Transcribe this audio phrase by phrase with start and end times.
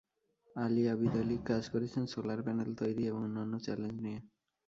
[0.55, 4.19] আলী আবিদালী কাজ করেছেন solar panel তৈরি এবং অন্যান্য চ্যালেঞ্জ নিয়ে।